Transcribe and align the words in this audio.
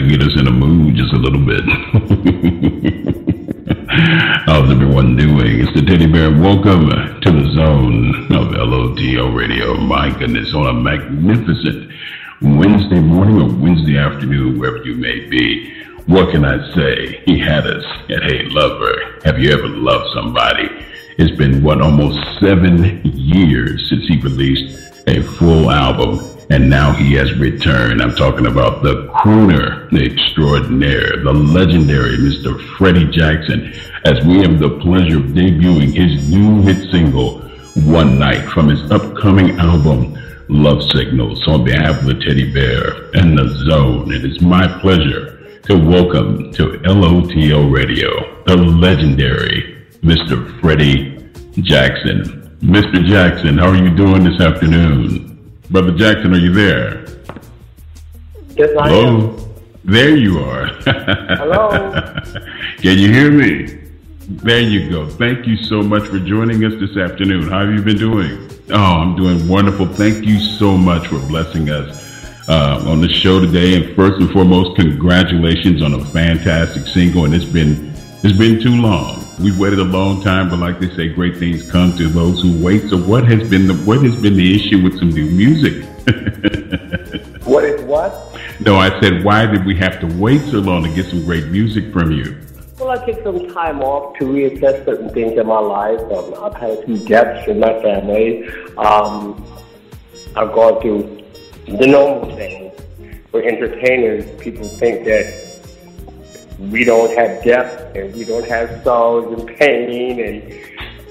To 0.00 0.08
get 0.08 0.22
us 0.22 0.32
in 0.40 0.46
a 0.46 0.50
mood 0.50 0.96
just 0.96 1.12
a 1.12 1.18
little 1.18 1.44
bit. 1.44 1.60
How's 4.46 4.70
everyone 4.70 5.14
doing? 5.14 5.60
It's 5.60 5.74
the 5.74 5.82
Teddy 5.86 6.10
Bear. 6.10 6.30
Welcome 6.30 6.88
to 6.88 7.30
the 7.30 7.52
zone 7.52 8.32
of 8.32 8.48
LOTL 8.48 9.36
Radio. 9.36 9.74
My 9.76 10.08
goodness, 10.18 10.54
on 10.54 10.68
a 10.68 10.72
magnificent 10.72 11.92
Wednesday 12.40 12.98
morning 12.98 13.42
or 13.42 13.52
Wednesday 13.62 13.98
afternoon, 13.98 14.58
wherever 14.58 14.82
you 14.86 14.94
may 14.94 15.28
be. 15.28 15.70
What 16.06 16.30
can 16.30 16.46
I 16.46 16.74
say? 16.74 17.22
He 17.26 17.38
had 17.38 17.66
us 17.66 17.84
at 18.08 18.22
Hey 18.22 18.44
Lover. 18.44 19.20
Have 19.26 19.38
you 19.38 19.50
ever 19.50 19.68
loved 19.68 20.14
somebody? 20.14 20.70
It's 21.18 21.36
been, 21.36 21.62
what, 21.62 21.82
almost 21.82 22.40
seven 22.40 23.02
years 23.04 23.86
since 23.90 24.08
he 24.08 24.18
released 24.18 24.89
a 25.10 25.22
full 25.22 25.70
album, 25.70 26.24
and 26.50 26.70
now 26.70 26.92
he 26.92 27.14
has 27.14 27.36
returned. 27.38 28.00
I'm 28.00 28.14
talking 28.14 28.46
about 28.46 28.82
the 28.82 29.08
crooner 29.08 29.90
the 29.90 30.04
extraordinaire, 30.04 31.22
the 31.24 31.32
legendary 31.32 32.16
Mr. 32.16 32.60
Freddie 32.76 33.10
Jackson, 33.10 33.72
as 34.04 34.24
we 34.24 34.38
have 34.38 34.60
the 34.60 34.78
pleasure 34.78 35.18
of 35.18 35.34
debuting 35.34 35.92
his 35.92 36.30
new 36.30 36.62
hit 36.62 36.90
single, 36.90 37.40
One 37.84 38.18
Night, 38.18 38.48
from 38.50 38.68
his 38.68 38.88
upcoming 38.90 39.58
album, 39.58 40.16
Love 40.48 40.82
Signals. 40.92 41.46
On 41.48 41.64
behalf 41.64 42.00
of 42.00 42.06
the 42.06 42.14
Teddy 42.14 42.52
Bear 42.52 43.10
and 43.14 43.36
the 43.36 43.48
Zone, 43.68 44.12
it 44.12 44.24
is 44.24 44.40
my 44.40 44.66
pleasure 44.80 45.60
to 45.64 45.76
welcome 45.76 46.52
to 46.52 46.78
LOTL 46.84 47.72
Radio 47.72 48.42
the 48.46 48.56
legendary 48.56 49.86
Mr. 50.02 50.60
Freddie 50.60 51.28
Jackson. 51.62 52.39
Mr. 52.60 53.02
Jackson, 53.06 53.56
how 53.56 53.70
are 53.70 53.76
you 53.76 53.88
doing 53.88 54.22
this 54.22 54.38
afternoon? 54.38 55.50
Brother 55.70 55.92
Jackson, 55.92 56.34
are 56.34 56.38
you 56.38 56.52
there? 56.52 57.06
Yes, 58.54 58.76
I 58.76 58.90
am. 58.90 58.90
Hello? 58.90 59.48
There 59.84 60.14
you 60.14 60.40
are. 60.40 60.66
Hello. 60.66 61.70
Can 62.82 62.98
you 62.98 63.10
hear 63.10 63.30
me? 63.30 63.78
There 64.28 64.60
you 64.60 64.90
go. 64.90 65.08
Thank 65.08 65.46
you 65.46 65.56
so 65.56 65.80
much 65.82 66.06
for 66.08 66.18
joining 66.18 66.62
us 66.66 66.74
this 66.78 66.98
afternoon. 66.98 67.48
How 67.48 67.64
have 67.64 67.72
you 67.72 67.82
been 67.82 67.96
doing? 67.96 68.50
Oh, 68.68 68.76
I'm 68.76 69.16
doing 69.16 69.48
wonderful. 69.48 69.86
Thank 69.86 70.26
you 70.26 70.38
so 70.38 70.76
much 70.76 71.06
for 71.06 71.18
blessing 71.20 71.70
us 71.70 72.46
uh, 72.46 72.84
on 72.86 73.00
the 73.00 73.08
show 73.08 73.40
today. 73.40 73.82
And 73.82 73.96
first 73.96 74.20
and 74.20 74.30
foremost, 74.30 74.76
congratulations 74.76 75.82
on 75.82 75.94
a 75.94 76.04
fantastic 76.04 76.86
single. 76.88 77.24
And 77.24 77.34
it's 77.34 77.46
been 77.46 77.90
it's 78.22 78.36
been 78.36 78.60
too 78.60 78.76
long. 78.82 79.24
We've 79.42 79.58
waited 79.58 79.78
a 79.78 79.84
long 79.84 80.22
time, 80.22 80.50
but 80.50 80.58
like 80.58 80.80
they 80.80 80.94
say, 80.94 81.08
great 81.08 81.36
things 81.38 81.68
come 81.70 81.96
to 81.96 82.08
those 82.08 82.42
who 82.42 82.62
wait. 82.62 82.90
So, 82.90 82.98
what 82.98 83.24
has 83.26 83.48
been 83.48 83.66
the 83.66 83.74
what 83.74 84.02
has 84.02 84.14
been 84.20 84.36
the 84.36 84.54
issue 84.54 84.82
with 84.82 84.98
some 84.98 85.10
new 85.10 85.30
music? 85.30 85.86
What 87.50 87.64
is 87.64 87.80
what? 87.82 88.12
no, 88.60 88.76
I 88.76 89.00
said, 89.00 89.24
why 89.24 89.44
did 89.44 89.64
we 89.64 89.74
have 89.76 89.98
to 90.00 90.06
wait 90.20 90.40
so 90.42 90.58
long 90.58 90.84
to 90.84 90.94
get 90.94 91.06
some 91.06 91.24
great 91.24 91.46
music 91.46 91.92
from 91.92 92.12
you? 92.12 92.38
Well, 92.78 92.90
I 92.90 93.04
took 93.04 93.24
some 93.24 93.52
time 93.52 93.80
off 93.80 94.16
to 94.18 94.24
reassess 94.24 94.84
certain 94.84 95.08
things 95.10 95.36
in 95.36 95.46
my 95.48 95.58
life. 95.58 96.00
Um, 96.12 96.34
I've 96.44 96.54
had 96.54 96.70
a 96.70 96.86
few 96.86 96.98
deaths 96.98 97.48
in 97.48 97.58
my 97.58 97.72
family. 97.82 98.48
Um, 98.76 99.44
I've 100.36 100.52
gone 100.52 100.80
through 100.80 101.24
the 101.66 101.86
normal 101.88 102.36
things. 102.36 102.78
For 103.32 103.42
entertainers, 103.42 104.24
people 104.40 104.68
think 104.68 105.04
that 105.06 105.49
we 106.68 106.84
don't 106.84 107.16
have 107.16 107.42
depth 107.42 107.96
and 107.96 108.14
we 108.14 108.24
don't 108.24 108.46
have 108.46 108.82
sorrows 108.84 109.38
and 109.38 109.48
pain 109.56 110.20
and 110.20 110.54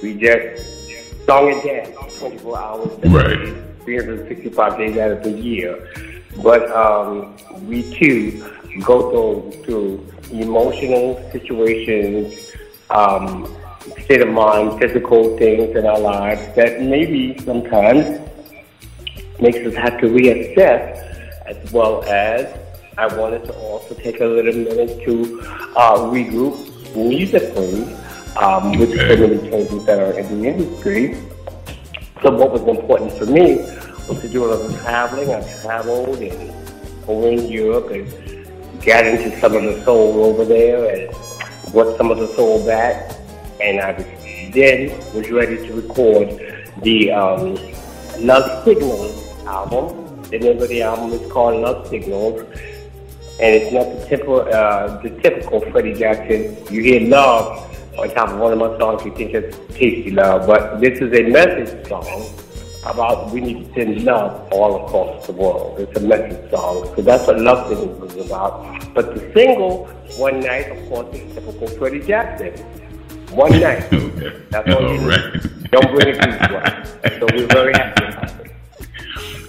we 0.04 0.14
just 0.16 1.26
song 1.26 1.52
and 1.52 1.62
dance 1.64 2.20
24 2.20 2.60
hours 2.60 2.94
a 2.94 3.02
day, 3.02 3.10
Right. 3.10 3.84
365 3.84 4.78
days 4.78 4.98
out 4.98 5.12
of 5.12 5.24
the 5.24 5.32
year. 5.32 5.90
But 6.44 6.70
um, 6.72 7.36
we 7.66 7.82
too 7.96 8.46
go 8.84 9.09
through, 9.12 9.64
through 9.64 10.14
emotional 10.32 11.16
situations, 11.32 12.52
um, 12.92 13.52
state 14.04 14.22
of 14.22 14.30
mind, 14.30 14.80
physical 14.80 15.36
things 15.38 15.76
in 15.76 15.86
our 15.86 16.00
lives 16.00 16.42
that 16.56 16.82
maybe 16.82 17.38
sometimes 17.40 18.20
makes 19.40 19.59
us 19.59 19.74
have 19.76 20.00
to 20.02 20.08
reassess 20.08 20.98
as 21.48 21.72
well 21.72 22.04
as 22.04 22.48
I 23.00 23.08
wanted 23.16 23.46
to 23.46 23.54
also 23.60 23.96
take 23.96 24.20
a 24.20 24.26
little 24.26 24.54
minute 24.54 25.02
to 25.06 25.40
uh, 25.78 26.00
regroup 26.12 26.60
musically 26.94 27.84
um, 28.36 28.78
with 28.78 28.92
Okay. 28.92 29.16
so 29.16 29.28
many 29.28 29.50
changes 29.50 29.86
that 29.86 30.00
are 30.00 30.20
in 30.20 30.42
the 30.42 30.50
industry. 30.50 31.16
So 32.22 32.36
what 32.36 32.52
was 32.52 32.62
important 32.64 33.14
for 33.14 33.26
me 33.26 33.56
was 34.09 34.20
to 34.20 34.28
do 34.28 34.44
a 34.44 34.48
little 34.48 34.78
traveling. 34.80 35.34
I 35.34 35.42
traveled 35.62 36.20
and 36.20 36.54
over 37.08 37.30
in 37.30 37.48
Europe 37.48 37.90
and 37.92 38.06
got 38.84 39.06
into 39.06 39.32
some 39.40 39.56
of 39.56 39.64
the 39.64 39.82
soul 39.86 40.26
over 40.26 40.44
there 40.44 40.94
and 40.94 41.09
brought 41.72 41.96
some 41.98 42.12
of 42.12 42.18
the 42.18 42.28
soul 42.36 42.66
back. 42.66 43.16
And 43.62 43.80
I 43.80 43.94
was, 43.94 44.06
then 44.52 44.90
was 45.16 45.32
ready 45.32 45.56
to 45.68 45.74
record 45.74 46.28
the 46.84 47.14
um, 47.14 47.56
Love 48.20 48.66
Signals 48.66 49.38
album. 49.46 50.22
The 50.24 50.40
name 50.40 50.62
of 50.62 50.68
the 50.68 50.82
album 50.82 51.14
is 51.14 51.32
called 51.32 51.62
Love 51.62 51.88
Signals. 51.88 52.44
And 53.42 53.56
it's 53.56 53.72
not 53.72 53.86
the 53.86 54.06
typical, 54.06 54.42
uh, 54.42 55.02
the 55.02 55.10
typical 55.22 55.62
Freddie 55.72 55.94
Jackson. 55.94 56.58
You 56.74 56.82
hear 56.82 57.02
love 57.10 57.66
on 58.00 58.10
top 58.12 58.30
of 58.30 58.40
one 58.40 58.54
of 58.54 58.60
my 58.60 58.78
songs, 58.78 59.04
you 59.06 59.14
think 59.16 59.34
it's 59.34 59.58
tasty 59.76 60.12
love. 60.12 60.48
But 60.48 60.80
this 60.80 61.00
is 61.00 61.14
a 61.14 61.24
message 61.24 61.88
song 61.88 62.30
about 62.86 63.32
we 63.32 63.42
need 63.42 63.68
to 63.68 63.74
send 63.74 64.04
love 64.04 64.48
all 64.54 64.86
across 64.86 65.28
the 65.28 65.34
world. 65.34 65.80
It's 65.80 65.98
a 65.98 66.02
message 66.02 66.50
song. 66.52 66.94
So 66.96 67.02
that's 67.02 67.28
what 67.28 67.40
Love 67.40 67.68
Signals 67.68 68.00
was 68.00 68.26
about. 68.26 68.94
But 68.94 69.16
the 69.16 69.32
single, 69.34 69.86
One 70.18 70.40
Night, 70.40 70.72
of 70.72 70.90
course, 70.90 71.14
is 71.16 71.34
typical 71.34 71.68
Freddie 71.68 72.02
Jackson. 72.02 72.54
One 73.36 73.52
night. 73.60 73.92
Okay. 73.92 74.42
That's 74.50 74.70
all 74.74 74.86
All 74.86 74.98
need. 74.98 75.70
Don't 75.72 75.92
bring 75.92 76.08
it 76.08 76.22
too 76.22 76.32
far. 76.48 76.86
So 77.20 77.28
we're 77.34 77.48
very 77.48 77.74
happy. 77.74 78.09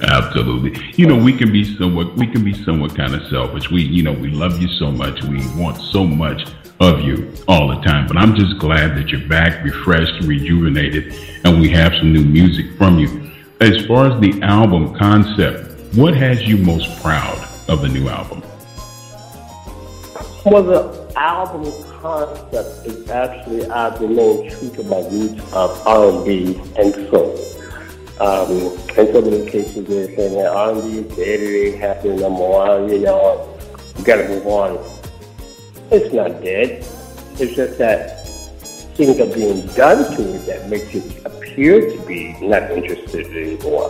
Absolutely. 0.02 0.80
You 0.96 1.06
know, 1.06 1.16
we 1.16 1.32
can 1.36 1.52
be 1.52 1.76
somewhat 1.76 2.16
we 2.16 2.26
can 2.26 2.42
be 2.42 2.54
somewhat 2.64 2.96
kind 2.96 3.14
of 3.14 3.22
selfish. 3.28 3.70
We 3.70 3.82
you 3.82 4.02
know, 4.02 4.12
we 4.12 4.28
love 4.28 4.60
you 4.60 4.68
so 4.68 4.90
much. 4.90 5.22
We 5.24 5.38
want 5.56 5.76
so 5.76 6.04
much 6.04 6.42
of 6.80 7.00
you 7.00 7.32
all 7.46 7.68
the 7.68 7.80
time. 7.82 8.06
But 8.06 8.16
I'm 8.16 8.34
just 8.34 8.58
glad 8.58 8.96
that 8.96 9.08
you're 9.08 9.28
back, 9.28 9.62
refreshed, 9.62 10.24
rejuvenated, 10.24 11.14
and 11.44 11.60
we 11.60 11.68
have 11.70 11.92
some 11.94 12.12
new 12.12 12.24
music 12.24 12.76
from 12.76 12.98
you. 12.98 13.30
As 13.60 13.84
far 13.86 14.10
as 14.10 14.20
the 14.20 14.40
album 14.42 14.94
concept, 14.94 15.94
what 15.94 16.14
has 16.16 16.42
you 16.48 16.56
most 16.56 17.02
proud 17.02 17.38
of 17.68 17.82
the 17.82 17.88
new 17.88 18.08
album? 18.08 18.42
Well, 20.46 20.62
the 20.62 21.12
album 21.16 21.70
concept 22.00 22.86
is 22.86 23.10
actually 23.10 23.66
I've 23.66 24.00
remained 24.00 24.50
true 24.52 24.70
to 24.70 24.82
my 24.84 25.00
roots 25.10 25.52
of 25.52 25.86
R&B 25.86 26.58
and 26.78 26.94
soul. 27.10 27.36
Um, 28.20 28.50
in 28.50 29.12
so 29.14 29.22
many 29.22 29.50
cases, 29.50 29.86
they're 29.86 30.14
saying 30.14 30.36
that 30.36 30.52
R&B 30.52 30.98
is 30.98 31.16
dead, 31.16 31.40
it 31.40 31.72
ain't 31.72 31.80
happening 31.80 32.20
no 32.20 32.28
more. 32.28 32.86
You 32.86 32.98
know, 32.98 33.58
you 33.96 34.04
got 34.04 34.16
to 34.16 34.28
move 34.28 34.46
on. 34.46 34.76
It's 35.90 36.12
not 36.12 36.42
dead. 36.42 36.84
It's 37.40 37.54
just 37.56 37.78
that 37.78 38.20
things 38.94 39.18
are 39.18 39.34
being 39.34 39.66
done 39.68 40.14
to 40.16 40.34
it 40.34 40.44
that 40.44 40.68
makes 40.68 40.94
it 40.94 41.24
appear 41.24 41.80
to 41.90 42.06
be 42.06 42.36
not 42.42 42.70
interested 42.70 43.26
anymore. 43.28 43.88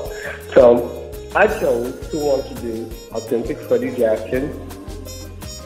So 0.54 1.12
I 1.34 1.48
chose 1.48 2.08
to 2.10 2.18
want 2.18 2.46
to 2.46 2.54
do 2.62 2.84
authentic 3.10 3.58
Freddie 3.58 3.96
Jackson 3.96 4.52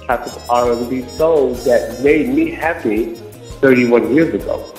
type 0.06 0.26
of 0.26 0.50
R&B 0.50 1.06
soul 1.08 1.52
that 1.66 2.02
made 2.02 2.30
me 2.30 2.50
happy 2.50 3.14
31 3.60 4.14
years 4.14 4.32
ago. 4.32 4.74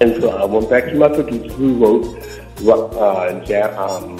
And 0.00 0.18
so 0.22 0.30
I 0.30 0.46
went 0.46 0.70
back 0.70 0.84
to 0.86 0.94
my 0.94 1.08
producer 1.08 1.52
who 1.54 1.74
wrote 1.74 2.27
uh, 2.66 3.76
um, 3.78 4.18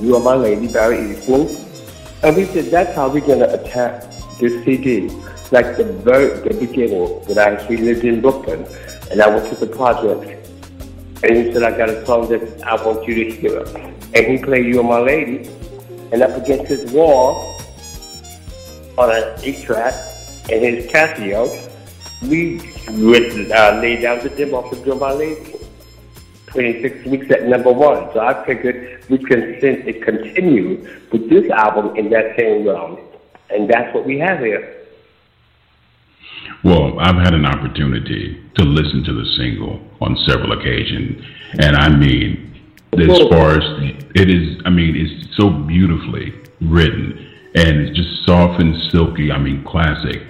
You 0.00 0.16
Are 0.16 0.22
My 0.22 0.34
Lady, 0.34 0.72
Barry 0.72 1.12
Eastmond. 1.12 1.50
And 2.22 2.36
we 2.36 2.44
said, 2.46 2.66
that's 2.66 2.94
how 2.94 3.08
we're 3.08 3.20
going 3.20 3.40
to 3.40 3.52
attack 3.52 4.02
this 4.38 4.64
CD. 4.64 5.08
Like 5.50 5.76
the 5.76 5.84
very 6.04 6.28
the 6.40 6.54
beginning, 6.54 7.08
when 7.26 7.38
I 7.38 7.54
actually 7.54 7.78
lived 7.78 8.04
in 8.04 8.20
Brooklyn, 8.20 8.66
and 9.10 9.20
I 9.20 9.28
went 9.28 9.48
to 9.48 9.56
the 9.56 9.66
project, 9.66 10.48
and 11.22 11.36
he 11.36 11.52
said, 11.52 11.62
I 11.62 11.76
got 11.76 11.88
a 11.88 12.06
song 12.06 12.28
that 12.28 12.62
I 12.62 12.82
want 12.84 13.06
you 13.06 13.24
to 13.24 13.30
hear. 13.30 13.64
And 14.14 14.26
he 14.26 14.38
played 14.38 14.66
You 14.66 14.80
Are 14.80 14.84
My 14.84 15.00
Lady, 15.00 15.48
and 16.12 16.22
up 16.22 16.36
against 16.42 16.66
his 16.66 16.92
wall, 16.92 17.56
on 18.96 19.10
an 19.10 19.38
eight-track, 19.42 19.94
and 20.50 20.62
his 20.62 20.86
Casio, 20.90 21.48
we 22.22 22.60
would 23.04 23.50
uh, 23.50 23.80
lay 23.80 24.00
down 24.00 24.20
the 24.20 24.30
demo 24.30 24.62
for 24.62 24.76
You 24.76 24.92
Are 24.92 24.96
My 24.96 25.12
Lady. 25.12 25.59
26 26.50 27.06
weeks 27.06 27.30
at 27.30 27.44
number 27.46 27.72
one. 27.72 28.12
So 28.12 28.20
I 28.20 28.44
figured 28.44 29.04
we 29.08 29.18
can 29.18 29.58
since 29.60 29.86
it 29.86 30.02
continue 30.02 30.86
with 31.12 31.28
this 31.30 31.50
album 31.50 31.96
in 31.96 32.10
that 32.10 32.36
same 32.36 32.66
realm. 32.66 32.98
And 33.50 33.68
that's 33.68 33.94
what 33.94 34.04
we 34.06 34.18
have 34.18 34.40
here. 34.40 34.76
Well, 36.62 36.98
I've 37.00 37.16
had 37.16 37.34
an 37.34 37.46
opportunity 37.46 38.42
to 38.56 38.64
listen 38.64 39.02
to 39.04 39.12
the 39.12 39.24
single 39.36 39.80
on 40.00 40.16
several 40.28 40.52
occasions. 40.52 41.24
And 41.58 41.76
I 41.76 41.88
mean, 41.88 42.50
as 42.92 43.18
far 43.28 43.56
as 43.56 43.64
it 44.14 44.30
is, 44.30 44.60
I 44.64 44.70
mean, 44.70 44.94
it's 44.96 45.36
so 45.36 45.50
beautifully 45.50 46.34
written 46.60 47.26
and 47.54 47.80
it's 47.80 47.96
just 47.96 48.26
soft 48.26 48.60
and 48.60 48.76
silky. 48.90 49.32
I 49.32 49.38
mean, 49.38 49.64
classic 49.64 50.22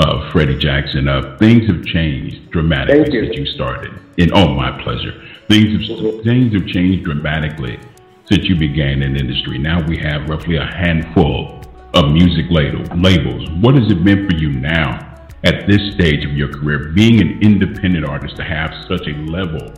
uh, 0.00 0.30
Freddie 0.32 0.58
Jackson. 0.58 1.08
Uh, 1.08 1.36
things 1.38 1.66
have 1.68 1.84
changed 1.84 2.50
dramatically 2.50 3.12
you. 3.12 3.24
since 3.24 3.36
you 3.36 3.46
started. 3.46 3.92
And 4.18 4.32
oh, 4.34 4.54
my 4.54 4.82
pleasure. 4.82 5.22
Things 5.48 5.72
have 5.72 5.98
mm-hmm. 5.98 6.22
things 6.22 6.52
have 6.54 6.66
changed 6.66 7.04
dramatically 7.04 7.78
since 8.24 8.44
you 8.44 8.56
began 8.56 9.02
in 9.02 9.16
industry. 9.16 9.58
Now 9.58 9.86
we 9.86 9.96
have 9.98 10.28
roughly 10.28 10.56
a 10.56 10.64
handful 10.64 11.62
of 11.94 12.10
music 12.10 12.46
label, 12.50 12.82
labels. 12.96 13.48
What 13.60 13.74
has 13.74 13.90
it 13.90 14.00
meant 14.00 14.30
for 14.30 14.36
you 14.36 14.50
now 14.50 15.14
at 15.44 15.66
this 15.66 15.94
stage 15.94 16.24
of 16.24 16.32
your 16.32 16.52
career, 16.52 16.90
being 16.94 17.20
an 17.20 17.40
independent 17.40 18.04
artist, 18.04 18.36
to 18.36 18.44
have 18.44 18.72
such 18.88 19.06
a 19.06 19.12
level 19.30 19.72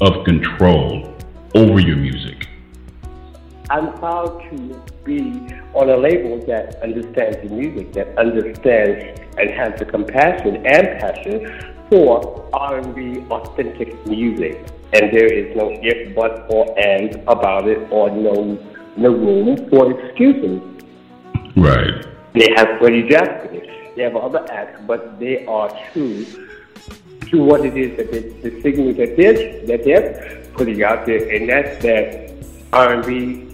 of 0.00 0.24
control 0.24 1.16
over 1.54 1.80
your 1.80 1.96
music? 1.96 2.48
I'm 3.70 3.94
proud 3.94 4.42
to 4.50 4.82
be 5.04 5.46
on 5.72 5.88
a 5.88 5.96
label 5.96 6.44
that 6.46 6.82
understands 6.82 7.38
the 7.38 7.48
music, 7.48 7.92
that 7.94 8.16
understands 8.18 9.20
and 9.38 9.50
has 9.50 9.78
the 9.78 9.86
compassion 9.86 10.66
and 10.66 11.00
passion 11.00 11.74
for 11.90 12.48
R&B 12.52 13.24
authentic 13.30 14.06
music. 14.06 14.66
And 14.92 15.12
there 15.12 15.32
is 15.32 15.56
no 15.56 15.70
if, 15.82 16.14
but, 16.14 16.46
or 16.50 16.78
and 16.78 17.16
about 17.26 17.66
it, 17.66 17.90
or 17.90 18.10
no 18.10 18.58
no 18.96 19.10
room 19.10 19.68
for 19.70 19.90
excuses. 19.90 20.60
Right. 21.56 22.06
They 22.32 22.48
have 22.56 22.78
Freddie 22.78 23.08
Jackson. 23.08 23.62
They 23.96 24.02
have 24.02 24.14
other 24.14 24.46
acts, 24.50 24.80
but 24.86 25.18
they 25.18 25.46
are 25.46 25.70
true 25.92 26.24
to 27.30 27.42
what 27.42 27.64
it 27.64 27.76
is 27.76 27.96
that 27.96 28.12
they, 28.12 28.20
the 28.48 28.62
signal 28.62 28.92
that 28.94 29.16
they're, 29.16 29.66
that 29.66 29.84
they're 29.84 30.44
putting 30.54 30.82
out 30.82 31.06
there, 31.06 31.28
and 31.28 31.48
that's 31.48 31.82
that 31.82 32.34
R&B 32.72 33.53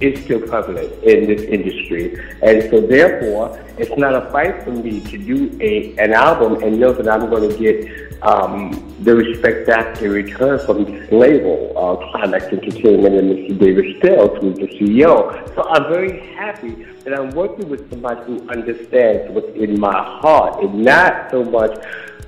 is 0.00 0.22
still 0.24 0.40
prevalent 0.40 0.92
in 1.04 1.26
this 1.26 1.42
industry. 1.42 2.18
And 2.42 2.68
so 2.70 2.80
therefore, 2.80 3.58
it's 3.78 3.96
not 3.96 4.14
a 4.14 4.30
fight 4.30 4.64
for 4.64 4.70
me 4.70 5.00
to 5.00 5.18
do 5.18 5.56
a 5.60 5.96
an 5.98 6.12
album 6.12 6.62
and 6.62 6.78
know 6.78 6.92
that 6.92 7.08
I'm 7.08 7.30
going 7.30 7.48
to 7.48 7.56
get 7.56 8.22
um, 8.22 8.94
the 9.00 9.14
respect 9.14 9.66
back 9.66 10.00
in 10.00 10.10
return 10.10 10.58
from 10.64 10.84
this 10.84 11.10
label, 11.12 11.72
uh, 11.76 12.10
Climax 12.10 12.46
Entertainment 12.46 13.14
and 13.14 13.30
Mr. 13.30 13.58
David 13.58 13.96
Stills, 13.98 14.38
who's 14.40 14.56
the 14.56 14.68
CEO. 14.78 15.54
So 15.54 15.62
I'm 15.68 15.88
very 15.88 16.20
happy 16.34 16.86
that 17.04 17.14
I'm 17.14 17.30
working 17.30 17.68
with 17.68 17.90
somebody 17.90 18.22
who 18.24 18.48
understands 18.48 19.30
what's 19.32 19.54
in 19.56 19.78
my 19.78 19.92
heart 19.92 20.62
and 20.62 20.82
not 20.82 21.30
so 21.30 21.44
much 21.44 21.78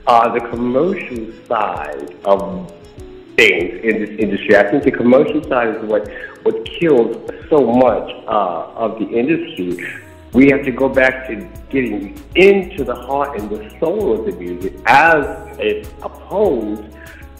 uh, 0.06 0.32
the 0.32 0.40
commercial 0.48 1.32
side 1.48 2.14
of 2.24 2.72
things 3.36 3.80
in 3.84 4.04
this 4.04 4.18
industry. 4.18 4.56
I 4.56 4.70
think 4.70 4.84
the 4.84 4.92
commercial 4.92 5.42
side 5.44 5.76
is 5.76 5.82
what 5.84 6.10
what 6.42 6.64
kills 6.64 7.16
so 7.50 7.66
much 7.66 8.10
uh, 8.26 8.84
of 8.84 8.98
the 8.98 9.08
industry. 9.08 9.84
We 10.32 10.50
have 10.50 10.64
to 10.64 10.70
go 10.70 10.88
back 10.88 11.28
to 11.28 11.48
getting 11.70 12.20
into 12.34 12.84
the 12.84 12.94
heart 12.94 13.38
and 13.38 13.48
the 13.48 13.78
soul 13.78 14.18
of 14.18 14.26
the 14.26 14.32
music 14.32 14.74
as 14.86 15.24
opposed 16.02 16.84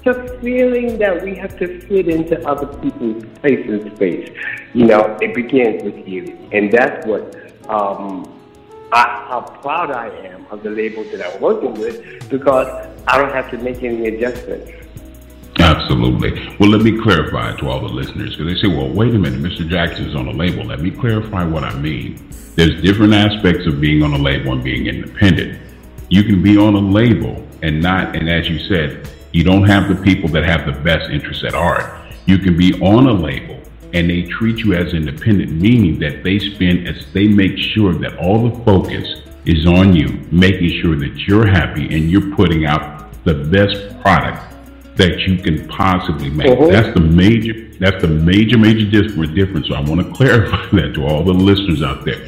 to 0.05 0.39
feeling 0.41 0.99
that 0.99 1.23
we 1.23 1.35
have 1.35 1.59
to 1.59 1.81
fit 1.81 2.09
into 2.09 2.41
other 2.49 2.67
people's 2.79 3.25
place 3.41 3.69
and 3.69 3.95
space. 3.97 4.31
You 4.73 4.87
know, 4.87 5.19
it 5.21 5.35
begins 5.35 5.83
with 5.83 6.07
you. 6.07 6.39
And 6.53 6.73
that's 6.73 7.05
what 7.07 7.35
um, 7.69 8.33
I, 8.93 9.03
how 9.29 9.41
proud 9.63 9.91
I 9.91 10.09
am 10.27 10.47
of 10.51 10.63
the 10.63 10.71
label 10.71 11.03
that 11.05 11.27
I'm 11.27 11.41
working 11.41 11.75
with 11.75 12.29
because 12.31 12.69
I 13.09 13.19
don't 13.19 13.33
have 13.33 13.51
to 13.51 13.59
make 13.59 13.83
any 13.83 14.07
adjustments. 14.07 14.71
Absolutely. 15.67 16.57
Well, 16.61 16.71
let 16.71 16.83
me 16.83 16.97
clarify 16.97 17.57
to 17.57 17.69
all 17.69 17.81
the 17.81 17.89
listeners 17.89 18.37
because 18.37 18.55
they 18.55 18.69
say, 18.69 18.73
well, 18.73 18.89
wait 18.89 19.13
a 19.17 19.19
minute, 19.19 19.41
Mr. 19.41 19.69
Jackson's 19.69 20.15
on 20.15 20.29
a 20.29 20.31
label. 20.31 20.63
Let 20.63 20.79
me 20.79 20.93
clarify 20.93 21.45
what 21.45 21.65
I 21.65 21.77
mean. 21.77 22.31
There's 22.55 22.81
different 22.83 23.13
aspects 23.13 23.67
of 23.67 23.81
being 23.81 24.05
on 24.05 24.13
a 24.13 24.17
label 24.17 24.53
and 24.53 24.63
being 24.63 24.87
independent. 24.87 25.61
You 26.09 26.23
can 26.23 26.41
be 26.41 26.57
on 26.57 26.77
a 26.77 26.79
label 26.79 27.45
and 27.63 27.83
not, 27.83 28.15
and 28.15 28.31
as 28.31 28.49
you 28.49 28.61
said, 28.61 29.11
you 29.33 29.43
don't 29.43 29.65
have 29.65 29.89
the 29.89 30.01
people 30.05 30.29
that 30.29 30.45
have 30.45 30.67
the 30.67 30.81
best 30.83 31.11
interests 31.11 31.43
at 31.43 31.53
heart. 31.53 32.01
You 32.27 32.39
can 32.39 32.57
be 32.57 32.81
on 32.81 33.09
a 33.09 33.13
label 33.13 33.61
and 33.93 34.09
they 34.09 34.23
treat 34.23 34.59
you 34.59 34.75
as 34.75 34.95
independent, 34.95 35.51
meaning 35.51 35.99
that 35.99 36.23
they 36.23 36.39
spend 36.39 36.87
as 36.87 37.13
they 37.13 37.27
make 37.27 37.59
sure 37.59 37.93
that 37.93 38.17
all 38.19 38.49
the 38.49 38.65
focus 38.65 39.21
is 39.45 39.67
on 39.67 39.97
you, 39.97 40.21
making 40.31 40.81
sure 40.81 40.95
that 40.95 41.27
you're 41.27 41.49
happy 41.49 41.87
and 41.93 42.09
you're 42.09 42.37
putting 42.37 42.67
out 42.67 43.13
the 43.25 43.35
best 43.35 44.01
product 44.01 44.56
that 44.97 45.19
you 45.21 45.37
can 45.37 45.69
possibly 45.69 46.31
make. 46.31 46.47
Mm-hmm. 46.49 46.73
That's 46.73 46.95
the 46.95 47.01
major. 47.01 47.69
That's 47.79 48.01
the 48.01 48.09
major, 48.09 48.59
major 48.59 48.91
difference. 48.91 49.69
So 49.69 49.75
I 49.75 49.81
want 49.81 50.01
to 50.07 50.13
clarify 50.17 50.67
that 50.73 50.95
to 50.95 51.07
all 51.07 51.23
the 51.23 51.33
listeners 51.33 51.83
out 51.83 52.05
there. 52.05 52.21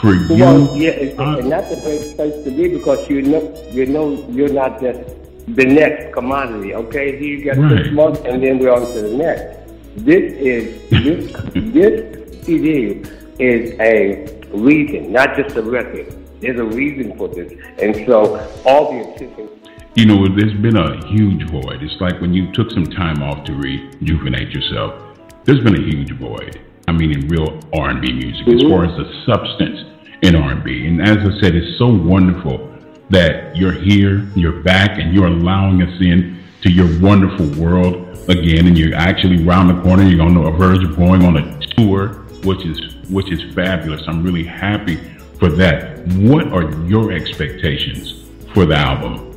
For 0.00 0.14
you, 0.14 0.36
well, 0.36 0.76
yeah, 0.76 0.90
and, 0.90 1.20
uh, 1.20 1.38
and 1.38 1.52
that's 1.52 1.70
a 1.70 1.80
great 1.80 2.16
place 2.16 2.44
to 2.44 2.50
be 2.50 2.68
because 2.68 3.08
you 3.08 3.22
know, 3.22 3.54
you 3.70 3.86
know, 3.86 4.26
you're 4.30 4.52
not 4.52 4.80
just 4.80 5.00
the 5.46 5.64
next 5.64 6.12
commodity. 6.12 6.74
Okay, 6.74 7.18
here 7.18 7.38
you 7.38 7.44
got 7.44 7.56
right. 7.56 7.84
six 7.84 7.94
months, 7.94 8.20
and 8.24 8.42
then 8.42 8.58
we're 8.58 8.72
on 8.72 8.80
to 8.80 9.00
the 9.00 9.16
next. 9.16 9.58
This 9.96 10.32
is 10.32 10.90
this 10.90 11.32
this 11.54 12.44
CD 12.44 13.02
is 13.38 13.78
a 13.78 14.40
reason, 14.52 15.12
not 15.12 15.36
just 15.36 15.56
a 15.56 15.62
record. 15.62 16.12
There's 16.40 16.58
a 16.58 16.64
reason 16.64 17.16
for 17.16 17.28
this, 17.28 17.52
and 17.78 17.94
so 18.06 18.40
all 18.64 18.92
the 18.92 19.08
attention 19.08 19.61
you 19.94 20.06
know, 20.06 20.26
there's 20.26 20.54
been 20.54 20.76
a 20.76 21.06
huge 21.06 21.50
void. 21.50 21.82
It's 21.82 22.00
like 22.00 22.18
when 22.20 22.32
you 22.32 22.50
took 22.52 22.70
some 22.70 22.86
time 22.86 23.22
off 23.22 23.44
to 23.44 23.52
rejuvenate 23.52 24.50
yourself. 24.50 25.18
There's 25.44 25.62
been 25.62 25.76
a 25.76 25.82
huge 25.82 26.12
void. 26.12 26.60
I 26.88 26.92
mean, 26.92 27.12
in 27.12 27.28
real 27.28 27.60
R&B 27.74 28.12
music, 28.12 28.46
mm-hmm. 28.46 28.56
as 28.56 28.62
far 28.70 28.84
as 28.86 28.96
the 28.96 29.24
substance 29.26 29.80
in 30.22 30.34
R&B. 30.34 30.86
And 30.86 31.02
as 31.02 31.18
I 31.18 31.40
said, 31.40 31.54
it's 31.54 31.78
so 31.78 31.88
wonderful 31.88 32.72
that 33.10 33.54
you're 33.54 33.72
here, 33.72 34.26
you're 34.34 34.62
back, 34.62 34.98
and 34.98 35.14
you're 35.14 35.26
allowing 35.26 35.82
us 35.82 36.00
in 36.00 36.42
to 36.62 36.70
your 36.70 36.88
wonderful 37.00 37.46
world 37.62 37.94
again. 38.30 38.66
And 38.66 38.78
you're 38.78 38.94
actually 38.94 39.46
around 39.46 39.68
the 39.68 39.82
corner. 39.82 40.04
You're 40.04 40.22
on 40.22 40.34
the 40.34 40.50
verge 40.52 40.84
of 40.84 40.96
going 40.96 41.24
on 41.24 41.36
a 41.36 41.60
tour, 41.76 42.24
which 42.44 42.64
is 42.64 42.78
which 43.10 43.30
is 43.30 43.42
fabulous. 43.54 44.00
I'm 44.06 44.22
really 44.22 44.44
happy 44.44 44.96
for 45.38 45.50
that. 45.50 46.06
What 46.16 46.50
are 46.52 46.72
your 46.86 47.12
expectations 47.12 48.24
for 48.54 48.64
the 48.64 48.76
album? 48.76 49.31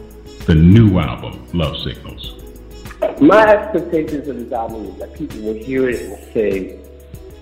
The 0.46 0.54
new 0.54 1.00
album, 1.00 1.48
Love 1.54 1.76
Signals? 1.84 2.34
My 3.20 3.48
expectations 3.48 4.28
of 4.28 4.38
this 4.38 4.52
album 4.52 4.86
is 4.86 4.96
that 5.00 5.14
people 5.16 5.40
will 5.42 5.56
hear 5.56 5.90
it 5.90 6.02
and 6.02 6.34
say, 6.34 6.80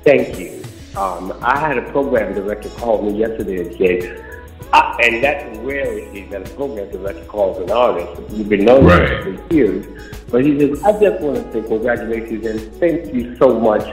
thank 0.04 0.40
you. 0.40 0.64
Um, 0.98 1.34
I 1.42 1.60
had 1.60 1.78
a 1.78 1.92
program 1.92 2.34
director 2.34 2.70
call 2.70 3.02
me 3.02 3.20
yesterday 3.20 3.68
and 3.68 3.78
say, 3.78 4.24
I, 4.72 4.98
and 5.04 5.24
that's 5.24 5.58
rarely 5.60 6.24
that 6.30 6.48
a 6.48 6.56
program 6.56 6.90
director 6.92 7.26
calls 7.26 7.60
an 7.60 7.72
artist. 7.72 8.22
We've 8.32 8.48
been 8.48 8.66
known 8.66 8.86
right. 8.86 9.24
for 9.24 9.54
years. 9.54 9.86
But 10.30 10.46
he 10.46 10.58
says, 10.60 10.82
I 10.84 10.98
just 11.00 11.22
want 11.22 11.38
to 11.38 11.54
say 11.54 11.68
congratulations 11.68 12.46
and 12.46 12.74
thank 12.80 13.14
you 13.14 13.36
so 13.38 13.60
much 13.60 13.86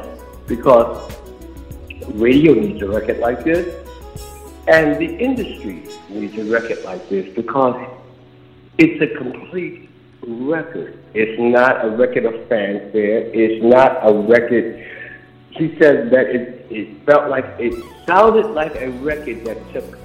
because 0.47 1.17
radio 2.15 2.55
needs 2.55 2.81
a 2.83 2.89
record 2.89 3.19
like 3.19 3.45
this 3.45 3.75
and 4.69 4.97
the 5.01 5.17
industry 5.17 5.85
needs 6.09 6.37
a 6.39 6.45
record 6.45 6.83
like 6.85 7.09
this 7.09 7.35
because 7.35 7.75
it's 8.79 9.03
a 9.03 9.17
complete 9.17 9.91
record. 10.23 11.03
It's 11.15 11.41
not 11.41 11.85
a 11.85 11.91
record 11.91 12.25
of 12.25 12.35
fanfare. 12.49 13.31
It's 13.33 13.63
not 13.65 13.99
a 14.03 14.13
record. 14.13 14.87
She 15.57 15.77
says 15.79 16.11
that 16.11 16.27
it, 16.27 16.67
it 16.71 17.05
felt 17.05 17.29
like 17.29 17.45
it 17.59 17.75
sounded 18.07 18.47
like 18.47 18.75
a 18.77 18.91
record 18.91 19.45
that 19.45 19.73
took 19.73 19.99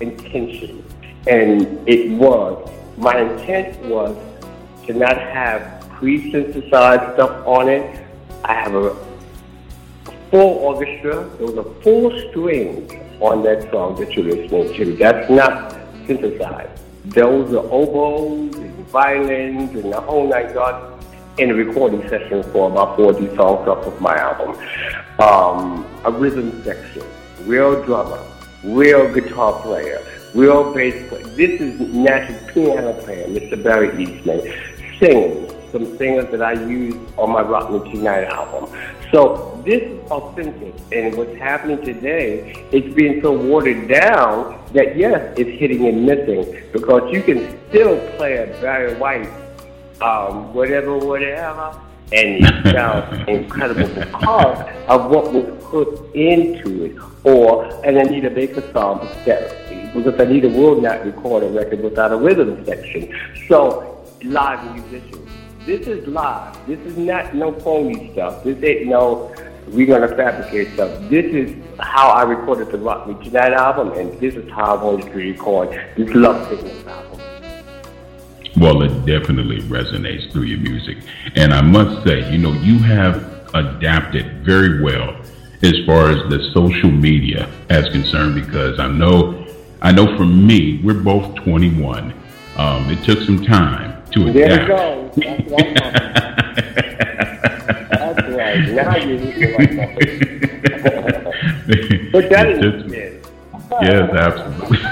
intention, 0.00 0.84
and 1.26 1.86
it 1.88 2.10
was. 2.12 2.70
My 2.96 3.20
intent 3.20 3.78
was 3.86 4.16
to 4.86 4.94
not 4.94 5.16
have 5.16 5.80
pre-synthesized 5.90 7.14
stuff 7.14 7.46
on 7.46 7.68
it. 7.68 8.06
I 8.44 8.54
have 8.54 8.74
a 8.74 8.96
full 10.30 10.58
orchestra. 10.58 11.28
There 11.36 11.46
was 11.46 11.58
a 11.58 11.82
full 11.82 12.10
string 12.30 13.18
on 13.20 13.42
that 13.42 13.70
song 13.70 13.96
that 13.96 14.12
you're 14.14 14.24
listening 14.24 14.72
to. 14.74 14.96
That's 14.96 15.30
not 15.30 15.76
synthesized. 16.06 16.80
Those 17.06 17.54
are 17.54 17.64
oboes 17.70 18.54
and 18.56 18.86
violins 18.88 19.74
and 19.74 19.90
the 19.90 20.00
whole 20.02 20.28
nine 20.28 20.52
yards 20.52 21.02
in 21.38 21.50
a 21.50 21.54
recording 21.54 22.06
session 22.10 22.42
for 22.52 22.70
about 22.70 22.96
40 22.96 23.26
songs 23.36 23.66
off 23.66 23.86
of 23.86 23.98
my 24.02 24.14
album. 24.18 24.54
Um, 25.18 25.86
a 26.04 26.12
rhythm 26.12 26.62
section, 26.62 27.02
real 27.46 27.82
drummer, 27.84 28.22
real 28.62 29.10
guitar 29.14 29.58
player, 29.62 30.04
real 30.34 30.74
bass 30.74 31.08
player. 31.08 31.24
This 31.28 31.60
is 31.60 31.80
natural 31.80 32.38
piano 32.52 32.92
player, 32.92 33.26
Mr. 33.28 33.62
Barry 33.62 33.88
Eastmond, 34.04 34.54
singing 34.98 35.49
some 35.72 35.96
singers 35.96 36.30
that 36.30 36.42
I 36.42 36.52
use 36.52 36.96
on 37.16 37.30
my 37.30 37.42
Rock 37.42 37.70
Me 37.70 37.78
Tonight 37.92 38.24
album. 38.24 38.70
So 39.12 39.60
this 39.64 39.82
is 39.82 40.10
authentic, 40.10 40.74
and 40.92 41.16
what's 41.16 41.36
happening 41.36 41.84
today 41.84 42.52
is 42.70 42.94
being 42.94 43.20
so 43.22 43.32
watered 43.32 43.88
down 43.88 44.64
that 44.72 44.96
yes, 44.96 45.34
it's 45.36 45.50
hitting 45.58 45.86
and 45.86 46.06
missing 46.06 46.62
because 46.72 47.12
you 47.12 47.22
can 47.22 47.58
still 47.68 47.98
play 48.16 48.36
a 48.36 48.46
Barry 48.60 48.94
White, 48.94 49.28
um, 50.00 50.54
whatever, 50.54 50.96
whatever, 50.96 51.78
and 52.12 52.44
it 52.44 52.72
sounds 52.72 53.24
incredible 53.28 53.88
because 53.88 54.68
of 54.88 55.10
what 55.10 55.32
was 55.32 55.64
put 55.64 56.14
into 56.14 56.84
it, 56.84 56.96
or 57.24 57.64
an 57.84 57.96
Anita 57.96 58.30
Baker 58.30 58.62
song 58.72 59.08
that 59.26 59.92
because 59.92 60.20
Anita 60.20 60.48
will 60.48 60.80
not 60.80 61.04
record 61.04 61.42
a 61.42 61.48
record 61.48 61.80
without 61.80 62.12
a 62.12 62.16
rhythm 62.16 62.64
section. 62.64 63.12
So 63.48 64.04
live 64.22 64.74
musicians 64.74 65.29
this 65.66 65.86
is 65.86 66.06
live. 66.06 66.66
This 66.66 66.80
is 66.80 66.96
not 66.96 67.34
no 67.34 67.52
phony 67.52 68.12
stuff. 68.12 68.42
This 68.44 68.62
ain't 68.62 68.86
no 68.86 69.34
we're 69.68 69.86
gonna 69.86 70.08
fabricate 70.08 70.72
stuff. 70.72 70.90
This 71.08 71.26
is 71.26 71.54
how 71.78 72.08
I 72.08 72.22
recorded 72.22 72.72
the 72.72 72.78
Rock 72.78 73.06
Me 73.06 73.14
Tonight 73.22 73.52
album, 73.52 73.92
and 73.92 74.18
this 74.18 74.34
is 74.34 74.50
how 74.50 74.76
I 74.76 74.82
wanted 74.82 75.12
to 75.12 75.18
record 75.18 75.68
this 75.96 76.10
Love 76.14 76.48
Signals 76.48 76.86
album. 76.86 77.20
Well, 78.56 78.82
it 78.82 79.06
definitely 79.06 79.60
resonates 79.62 80.32
through 80.32 80.44
your 80.44 80.58
music, 80.58 80.98
and 81.36 81.52
I 81.52 81.60
must 81.60 82.04
say, 82.04 82.30
you 82.32 82.38
know, 82.38 82.52
you 82.52 82.78
have 82.78 83.48
adapted 83.54 84.44
very 84.44 84.82
well 84.82 85.16
as 85.62 85.74
far 85.86 86.10
as 86.10 86.28
the 86.30 86.50
social 86.52 86.90
media 86.90 87.48
as 87.68 87.88
concerned, 87.90 88.34
because 88.34 88.80
I 88.80 88.88
know, 88.88 89.46
I 89.82 89.92
know 89.92 90.16
for 90.16 90.26
me, 90.26 90.80
we're 90.82 90.94
both 90.94 91.34
21. 91.36 92.12
Um, 92.56 92.90
it 92.90 93.04
took 93.04 93.20
some 93.20 93.44
time 93.44 93.89
to 94.12 94.32
there 94.32 94.60
you 94.60 94.66
go. 94.66 95.10
That's 97.90 98.22
right. 98.28 98.68
Now 98.70 98.96
you 98.96 99.18
need 99.18 99.34
to 99.34 99.46
like 99.58 99.70
But 102.12 102.28
that 102.30 102.48
is 102.48 102.60
Yes, 103.82 104.10
absolutely. 104.12 104.78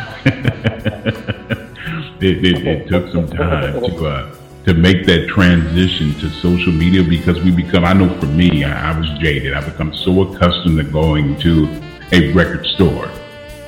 it, 2.21 2.45
it, 2.45 2.67
it, 2.67 2.89
took 2.89 3.13
some 3.13 3.29
time 3.29 3.81
to 3.81 4.07
uh, 4.07 4.35
to 4.65 4.75
make 4.75 5.07
that 5.07 5.29
transition 5.29 6.15
to 6.21 6.31
social 6.31 6.73
media 6.73 7.03
because 7.03 7.41
we 7.43 7.51
become. 7.51 7.85
I 7.85 7.93
know 7.93 8.09
for 8.21 8.27
me, 8.27 8.65
I, 8.65 8.93
I 8.93 8.99
was 8.99 9.09
jaded. 9.19 9.53
I 9.53 9.65
become 9.65 9.95
so 9.95 10.23
accustomed 10.23 10.79
to 10.79 10.85
going 10.85 11.39
to 11.41 11.69
a 12.13 12.33
record 12.33 12.67
store 12.67 13.11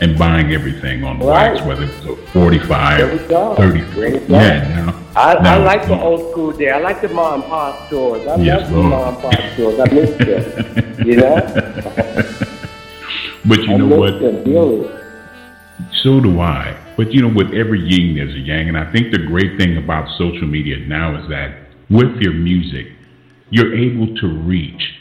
and 0.01 0.19
buying 0.19 0.53
everything 0.53 1.05
on 1.05 1.19
right. 1.19 1.53
wax, 1.53 1.67
whether 1.67 1.85
it's 1.85 2.05
a 2.07 2.17
45, 2.33 3.29
30. 3.29 3.81
Yeah, 4.33 4.69
now, 4.69 5.05
I, 5.15 5.35
now, 5.43 5.55
I 5.55 5.57
like 5.59 5.87
the 5.87 6.01
old 6.01 6.31
school 6.31 6.53
day. 6.53 6.71
I 6.71 6.79
like 6.79 7.03
the 7.03 7.09
mom 7.09 7.43
and 7.43 7.45
pop 7.45 7.87
stores. 7.87 8.27
I 8.27 8.37
yes, 8.37 8.63
love 8.63 8.71
the 8.71 8.83
mom 8.83 9.15
and 9.15 9.23
pop 9.23 9.53
stores. 9.53 9.79
I 9.79 9.85
miss 9.93 10.17
them. 10.17 10.87
You 11.07 11.17
know? 11.17 11.35
but 13.47 13.63
you 13.63 13.73
I 13.73 13.77
know 13.79 13.87
what? 13.87 14.21
Them, 14.21 14.45
So 16.03 16.21
do 16.21 16.41
I. 16.41 16.77
But 16.99 17.11
you 17.15 17.23
know, 17.23 17.35
with 17.35 17.55
every 17.55 17.81
yin, 17.81 18.17
there's 18.17 18.35
a 18.35 18.39
yang. 18.39 18.69
And 18.69 18.77
I 18.77 18.93
think 18.93 19.13
the 19.13 19.19
great 19.19 19.57
thing 19.57 19.79
about 19.79 20.11
social 20.19 20.47
media 20.47 20.77
now 20.77 21.17
is 21.23 21.27
that 21.31 21.57
with 21.89 22.17
your 22.17 22.35
music, 22.35 22.89
you're 23.49 23.75
able 23.75 24.15
to 24.17 24.29
reach 24.29 25.00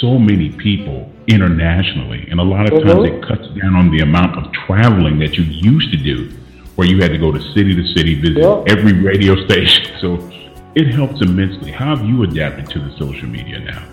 so 0.00 0.18
many 0.18 0.50
people 0.50 1.10
internationally. 1.26 2.26
And 2.30 2.40
a 2.40 2.42
lot 2.42 2.72
of 2.72 2.82
times 2.82 3.06
mm-hmm. 3.06 3.22
it 3.22 3.26
cuts 3.26 3.48
down 3.60 3.74
on 3.76 3.90
the 3.90 4.00
amount 4.00 4.36
of 4.38 4.52
traveling 4.52 5.18
that 5.20 5.36
you 5.36 5.44
used 5.44 5.90
to 5.92 5.98
do, 5.98 6.30
where 6.76 6.86
you 6.86 7.00
had 7.00 7.10
to 7.10 7.18
go 7.18 7.32
to 7.32 7.40
city 7.54 7.74
to 7.74 7.84
city, 7.94 8.14
visit 8.14 8.38
yeah. 8.38 8.62
every 8.66 8.94
radio 8.94 9.34
station. 9.46 9.96
So 10.00 10.30
it 10.74 10.88
helps 10.88 11.20
immensely. 11.20 11.72
How 11.72 11.96
have 11.96 12.06
you 12.06 12.22
adapted 12.22 12.70
to 12.70 12.78
the 12.78 12.90
social 12.98 13.28
media 13.28 13.60
now? 13.60 13.84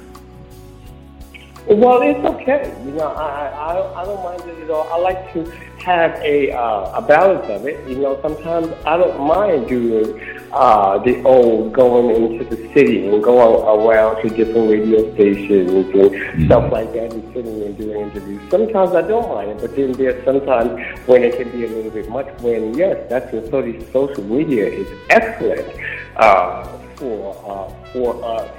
Well, 1.68 2.02
it's 2.04 2.20
okay. 2.20 2.76
You 2.86 2.92
know, 2.92 3.08
I, 3.08 3.48
I, 3.48 4.02
I 4.02 4.06
don't 4.06 4.24
mind 4.24 4.42
it 4.42 4.64
at 4.64 4.70
all. 4.70 4.88
I 4.94 4.98
like 4.98 5.34
to 5.34 5.44
have 5.86 6.20
a, 6.22 6.52
uh, 6.52 7.00
a 7.00 7.02
balance 7.02 7.48
of 7.48 7.68
it. 7.68 7.88
You 7.88 8.00
know, 8.00 8.20
sometimes 8.24 8.74
I 8.86 8.98
don't 8.98 9.20
mind 9.22 9.68
doing 9.68 10.20
uh, 10.52 10.98
the 11.00 11.22
old 11.24 11.74
going 11.74 12.10
into 12.16 12.44
the 12.44 12.58
city 12.74 13.08
and 13.08 13.24
going 13.24 13.62
around 13.62 14.22
to 14.24 14.30
different 14.30 14.70
radio 14.72 15.14
stations 15.14 15.70
and 15.70 15.86
mm-hmm. 15.94 16.46
stuff 16.46 16.72
like 16.72 16.92
that 16.94 17.14
and 17.14 17.24
sitting 17.34 17.62
and 17.62 17.78
doing 17.78 18.00
interviews. 18.02 18.42
Sometimes 18.50 18.96
I 18.96 19.04
don't 19.04 19.30
mind 19.30 19.52
it, 19.52 19.62
but 19.62 19.76
then 19.76 19.92
there's 19.92 20.24
sometimes 20.26 20.72
when 21.08 21.24
it 21.24 21.38
can 21.38 21.52
be 21.52 21.66
a 21.66 21.70
little 21.70 21.92
bit 21.92 22.10
much 22.10 22.28
when, 22.42 22.74
yes, 22.74 23.06
that's 23.08 23.32
what 23.32 23.52
social 23.92 24.24
media 24.24 24.66
is 24.66 24.88
excellent 25.12 25.68
uh, 26.16 26.64
for, 26.96 27.36
uh, 27.46 27.92
for 27.94 28.24
us 28.26 28.50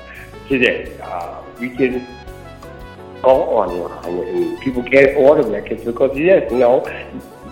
today. 0.48 0.96
Uh, 1.02 1.42
we 1.58 1.70
can 1.70 2.06
go 3.22 3.42
online 3.42 4.04
and 4.04 4.60
people 4.60 4.82
can't 4.82 5.16
order 5.16 5.48
records 5.48 5.84
because, 5.84 6.16
yes, 6.16 6.50
you 6.50 6.58
know, 6.58 6.84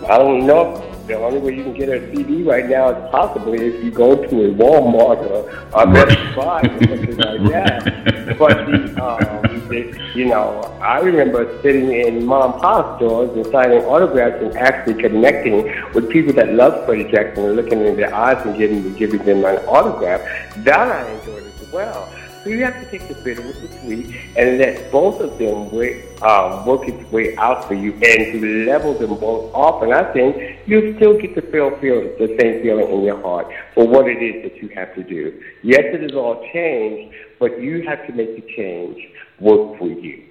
I 0.07 0.17
don't 0.17 0.45
know. 0.45 0.91
The 1.07 1.15
only 1.15 1.39
way 1.39 1.55
you 1.55 1.63
can 1.63 1.73
get 1.73 1.89
a 1.89 2.15
CD 2.15 2.41
right 2.43 2.67
now 2.67 2.89
is 2.89 3.11
possibly 3.11 3.59
if 3.67 3.83
you 3.83 3.91
go 3.91 4.15
to 4.15 4.45
a 4.45 4.53
Walmart 4.53 5.21
or 5.29 5.49
a 5.73 5.85
Best 5.85 6.35
Buy 6.35 6.61
or 6.61 6.87
something 6.87 7.17
like 7.17 7.43
that. 7.51 8.37
But 8.39 8.67
um, 8.99 9.71
you 10.15 10.25
know, 10.25 10.61
I 10.81 10.99
remember 10.99 11.61
sitting 11.61 11.91
in 11.91 12.25
mom 12.25 12.53
and 12.53 12.61
pop 12.61 12.97
stores 12.97 13.29
and 13.35 13.45
signing 13.47 13.83
autographs 13.85 14.43
and 14.43 14.55
actually 14.57 15.01
connecting 15.01 15.71
with 15.93 16.09
people 16.09 16.33
that 16.33 16.53
love 16.53 16.85
Freddie 16.85 17.09
Jackson 17.11 17.45
and 17.45 17.55
looking 17.55 17.85
in 17.85 17.95
their 17.95 18.13
eyes 18.13 18.43
and 18.45 18.57
giving 18.57 18.93
giving 18.95 19.23
them 19.23 19.45
an 19.45 19.57
autograph. 19.67 20.21
That 20.57 20.87
I 20.87 21.09
enjoyed 21.11 21.43
as 21.45 21.71
well. 21.71 22.11
So 22.45 22.51
you 22.51 22.63
have 22.63 22.79
to 22.79 22.91
take 22.91 23.07
the 23.07 23.15
bitter 23.23 23.41
with 23.41 23.59
the 23.59 23.79
sweet 23.79 24.15
and 24.37 24.59
let 24.59 24.91
both 24.91 25.19
of 25.19 25.39
them 25.39 25.71
work, 25.71 25.97
um, 26.21 26.63
work 26.67 26.87
its 26.87 27.11
way 27.11 27.35
out 27.37 27.67
for 27.67 27.73
you 27.73 27.93
and 27.93 28.03
to 28.03 28.65
level 28.69 28.93
them 28.93 29.15
both 29.19 29.51
off. 29.55 29.81
And 29.81 29.91
I 29.91 30.13
think 30.13 30.59
you 30.67 30.93
still 30.97 31.19
get 31.19 31.33
to 31.33 31.41
feel, 31.51 31.75
feel 31.79 32.03
the 32.19 32.37
same 32.39 32.61
feeling 32.61 32.87
in 32.87 33.01
your 33.01 33.19
heart 33.19 33.47
for 33.73 33.87
what 33.87 34.07
it 34.07 34.21
is 34.21 34.43
that 34.43 34.61
you 34.61 34.69
have 34.75 34.93
to 34.93 35.01
do. 35.01 35.41
Yes, 35.63 35.85
it 35.85 36.03
is 36.03 36.11
all 36.11 36.47
change, 36.53 37.15
but 37.39 37.59
you 37.59 37.81
have 37.87 38.05
to 38.05 38.13
make 38.13 38.35
the 38.35 38.53
change 38.55 39.01
work 39.39 39.79
for 39.79 39.87
you. 39.87 40.25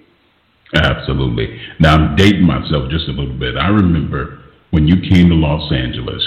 Absolutely. 0.73 1.59
Now 1.81 1.95
I'm 1.95 2.15
dating 2.15 2.45
myself 2.45 2.89
just 2.89 3.09
a 3.09 3.11
little 3.11 3.37
bit. 3.37 3.57
I 3.57 3.67
remember 3.67 4.39
when 4.71 4.87
you 4.87 5.01
came 5.01 5.27
to 5.27 5.35
Los 5.35 5.69
Angeles 5.69 6.23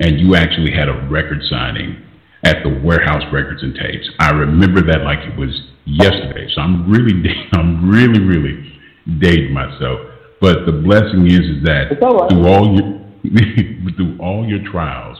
and 0.00 0.18
you 0.18 0.34
actually 0.34 0.72
had 0.72 0.88
a 0.88 1.06
record 1.10 1.42
signing 1.50 2.05
at 2.46 2.62
the 2.62 2.70
Warehouse 2.70 3.24
Records 3.32 3.62
and 3.64 3.74
Tapes. 3.74 4.08
I 4.20 4.30
remember 4.30 4.80
that 4.86 5.02
like 5.02 5.18
it 5.26 5.36
was 5.36 5.50
yesterday. 5.84 6.46
So 6.54 6.60
I'm 6.60 6.88
really, 6.88 7.12
I'm 7.52 7.90
really, 7.90 8.20
really 8.20 8.72
dating 9.18 9.52
myself. 9.52 9.98
But 10.40 10.64
the 10.64 10.72
blessing 10.72 11.26
is, 11.26 11.40
is 11.40 11.64
that 11.64 11.98
all 12.00 12.28
through 12.28 12.46
all 12.46 12.78
your 12.78 13.02
through 13.96 14.16
all 14.20 14.46
your 14.46 14.62
trials 14.70 15.18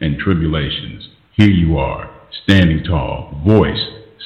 and 0.00 0.16
tribulations, 0.18 1.08
here 1.36 1.50
you 1.50 1.76
are, 1.76 2.08
standing 2.44 2.84
tall, 2.84 3.42
voice 3.44 3.80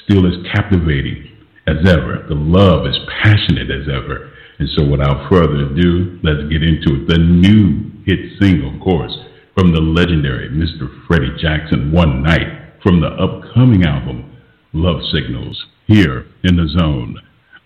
still 0.04 0.26
as 0.26 0.34
captivating 0.52 1.24
as 1.66 1.76
ever. 1.88 2.26
The 2.28 2.34
love 2.34 2.86
as 2.86 2.98
passionate 3.22 3.70
as 3.70 3.88
ever. 3.88 4.32
And 4.58 4.68
so 4.76 4.84
without 4.84 5.30
further 5.30 5.64
ado, 5.72 6.20
let's 6.22 6.44
get 6.52 6.62
into 6.62 7.02
it. 7.02 7.08
The 7.08 7.18
new 7.18 7.90
hit 8.04 8.38
single, 8.38 8.74
of 8.74 8.80
course, 8.80 9.16
from 9.54 9.72
the 9.72 9.80
legendary 9.80 10.48
Mr. 10.48 10.88
Freddie 11.06 11.36
Jackson 11.40 11.92
One 11.92 12.22
Night 12.22 12.80
from 12.82 13.00
the 13.00 13.08
upcoming 13.08 13.84
album 13.84 14.36
Love 14.72 15.00
Signals 15.12 15.64
here 15.86 16.26
in 16.42 16.56
the 16.56 16.68
zone 16.68 17.16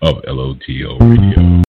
of 0.02 0.22
LOTL 0.24 0.98
Radio. 1.00 1.67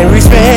and 0.00 0.12
respect. 0.12 0.47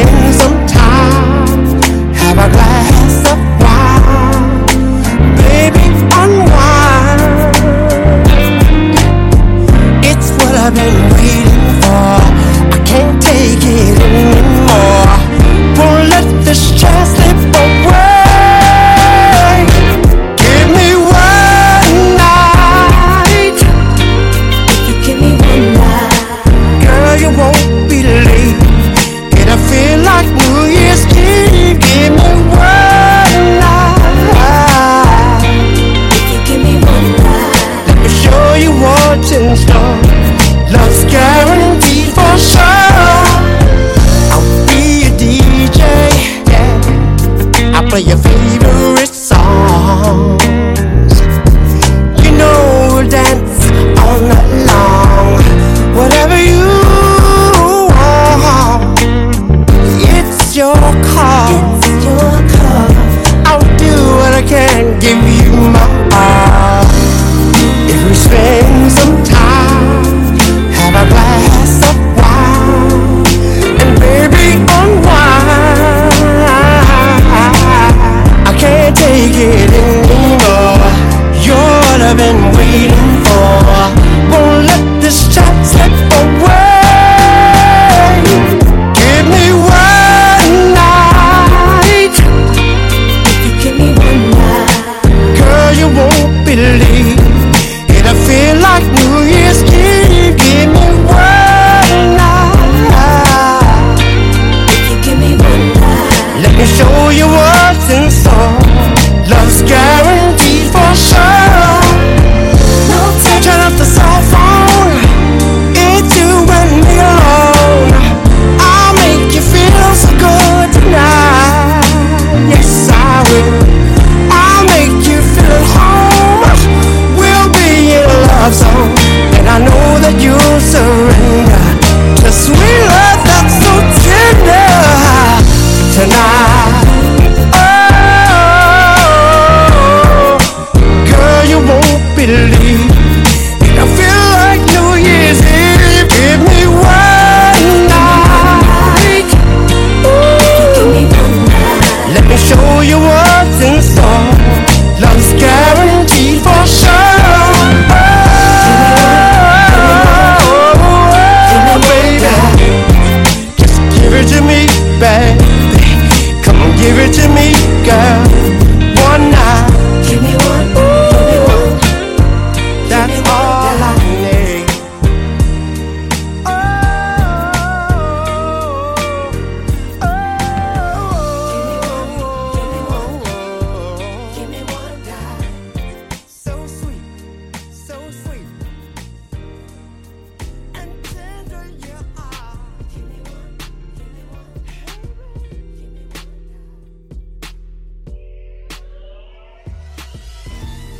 just 39.32 39.70
in 39.70 39.91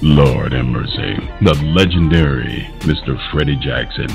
Lord 0.04 0.52
have 0.54 0.66
mercy. 0.66 1.16
The 1.42 1.54
legendary 1.76 2.68
Mr. 2.80 3.20
Freddie 3.30 3.56
Jackson. 3.58 4.08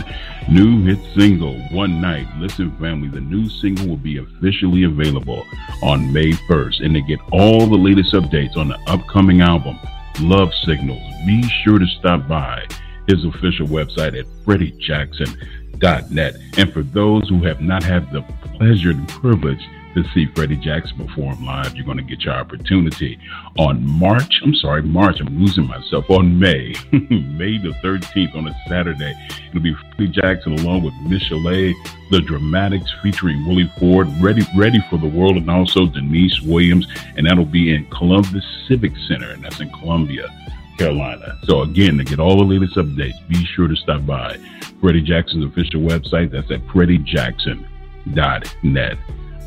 New 0.51 0.83
hit 0.85 0.99
single, 1.16 1.57
One 1.70 2.01
Night. 2.01 2.27
Listen, 2.38 2.77
family, 2.79 3.07
the 3.07 3.20
new 3.20 3.49
single 3.49 3.87
will 3.88 3.96
be 3.96 4.18
officially 4.18 4.83
available 4.83 5.44
on 5.83 6.12
May 6.12 6.33
1st. 6.33 6.85
And 6.85 6.94
to 6.94 7.01
get 7.03 7.20
all 7.31 7.68
the 7.68 7.77
latest 7.77 8.14
updates 8.14 8.57
on 8.57 8.66
the 8.68 8.79
upcoming 8.88 9.42
album, 9.42 9.79
Love 10.20 10.53
Signals, 10.64 11.03
be 11.25 11.42
sure 11.62 11.79
to 11.79 11.87
stop 11.99 12.27
by 12.27 12.66
his 13.07 13.25
official 13.25 13.68
website 13.68 14.18
at 14.18 14.27
freddiejackson.net. 14.44 16.35
And 16.59 16.72
for 16.72 16.83
those 16.83 17.29
who 17.29 17.44
have 17.44 17.61
not 17.61 17.85
had 17.85 18.11
the 18.11 18.22
pleasure 18.57 18.90
and 18.90 19.09
privilege 19.09 19.64
to 19.96 20.04
see 20.12 20.26
Freddie 20.35 20.56
Jackson 20.56 21.06
perform 21.06 21.42
live, 21.44 21.74
you're 21.74 21.87
going 21.87 21.96
to 21.96 22.02
get 22.02 22.20
your 22.20 22.35
opportunity 22.35 23.18
on 23.59 23.82
March. 23.85 24.40
I'm 24.44 24.54
sorry, 24.54 24.82
March. 24.82 25.16
I'm 25.20 25.38
losing 25.38 25.66
myself. 25.66 26.11
On 26.11 26.38
May, 26.38 26.74
May 26.92 27.56
the 27.59 27.74
13th, 27.82 28.37
on 28.37 28.46
a 28.46 28.54
Saturday, 28.68 29.14
it'll 29.48 29.62
be 29.62 29.74
Freddie 29.74 30.12
Jackson 30.12 30.59
along 30.59 30.82
with 30.82 30.92
Michelle, 31.09 31.42
The 31.42 32.22
Dramatics 32.26 32.92
featuring 33.02 33.48
Willie 33.48 33.72
Ford, 33.78 34.06
Ready 34.20 34.46
Ready 34.54 34.85
for 34.90 34.98
the 34.98 35.09
World, 35.09 35.38
and 35.38 35.50
also 35.50 35.87
Deniece 35.87 36.42
Williams, 36.42 36.87
and 37.16 37.26
that'll 37.26 37.46
be 37.46 37.74
in 37.74 37.87
Columbus 37.87 38.44
Civic 38.68 38.92
Center, 39.09 39.30
and 39.30 39.42
that's 39.42 39.61
in 39.61 39.70
Columbia. 39.70 40.28
Carolina. 40.76 41.38
So 41.44 41.62
again, 41.62 41.96
to 41.96 42.04
get 42.04 42.20
all 42.20 42.37
the 42.37 42.44
latest 42.44 42.76
updates, 42.76 43.26
be 43.28 43.42
sure 43.46 43.66
to 43.66 43.76
stop 43.76 44.04
by 44.04 44.37
Freddie 44.78 45.00
Jackson's 45.00 45.46
official 45.46 45.80
website. 45.80 46.30
That's 46.30 46.50
at 46.50 46.61
freddiejackson.net. 46.66 48.98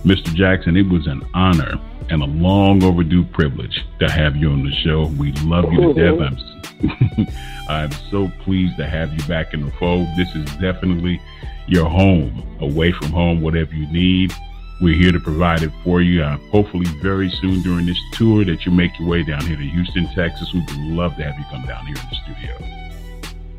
Mr. 0.03 0.33
Jackson, 0.33 0.77
it 0.77 0.87
was 0.87 1.07
an 1.07 1.25
honor 1.33 1.79
and 2.09 2.23
a 2.23 2.25
long 2.25 2.83
overdue 2.83 3.23
privilege 3.23 3.85
to 3.99 4.09
have 4.09 4.35
you 4.35 4.49
on 4.49 4.63
the 4.63 4.71
show. 4.71 5.07
We 5.17 5.31
love 5.43 5.71
you 5.71 5.93
to 5.93 6.17
death. 6.17 6.19
I'm, 6.19 7.27
I'm 7.69 7.91
so 8.09 8.31
pleased 8.43 8.77
to 8.77 8.87
have 8.87 9.13
you 9.13 9.23
back 9.27 9.53
in 9.53 9.65
the 9.65 9.71
fold. 9.73 10.07
This 10.17 10.33
is 10.35 10.45
definitely 10.55 11.21
your 11.67 11.87
home, 11.87 12.43
away 12.61 12.91
from 12.91 13.11
home, 13.11 13.41
whatever 13.41 13.73
you 13.73 13.91
need. 13.91 14.33
We're 14.81 14.95
here 14.95 15.11
to 15.11 15.19
provide 15.19 15.61
it 15.61 15.71
for 15.83 16.01
you. 16.01 16.23
Uh, 16.23 16.37
hopefully, 16.51 16.85
very 17.01 17.29
soon 17.29 17.61
during 17.61 17.85
this 17.85 17.99
tour, 18.13 18.45
that 18.45 18.65
you 18.65 18.71
make 18.71 18.97
your 18.97 19.09
way 19.09 19.23
down 19.23 19.41
here 19.41 19.57
to 19.57 19.61
Houston, 19.61 20.07
Texas. 20.15 20.53
We'd 20.53 20.71
love 20.77 21.17
to 21.17 21.23
have 21.23 21.37
you 21.37 21.45
come 21.51 21.65
down 21.65 21.85
here 21.85 21.97
in 21.97 22.09
the 22.09 22.15
studio. 22.23 22.79